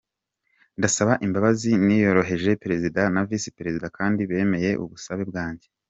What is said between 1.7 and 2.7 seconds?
niyoroheje